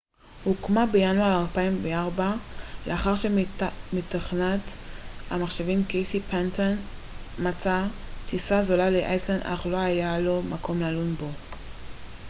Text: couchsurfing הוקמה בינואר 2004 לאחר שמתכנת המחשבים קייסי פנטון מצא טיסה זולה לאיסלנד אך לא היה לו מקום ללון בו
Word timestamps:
couchsurfing 0.01 0.43
הוקמה 0.43 0.85
בינואר 0.85 1.41
2004 1.41 2.33
לאחר 2.87 3.13
שמתכנת 3.15 4.61
המחשבים 5.29 5.83
קייסי 5.83 6.19
פנטון 6.19 6.75
מצא 7.39 7.85
טיסה 8.25 8.61
זולה 8.63 8.89
לאיסלנד 8.89 9.41
אך 9.41 9.65
לא 9.65 9.77
היה 9.77 10.19
לו 10.19 10.41
מקום 10.43 10.79
ללון 10.79 11.13
בו 11.19 11.27